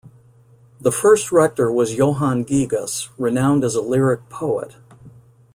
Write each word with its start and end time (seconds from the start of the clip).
The 0.79 0.91
first 0.91 1.31
rector 1.31 1.71
was 1.71 1.93
Johann 1.93 2.43
Gigas, 2.43 3.09
renowned 3.19 3.63
as 3.63 3.75
a 3.75 3.81
lyric 3.83 4.29
poet. 4.29 4.75